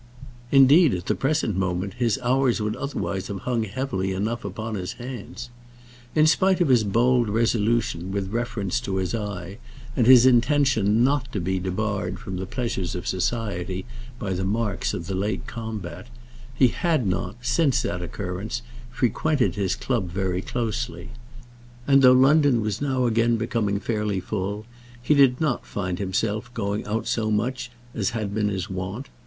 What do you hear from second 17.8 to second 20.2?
that occurrence, frequented his club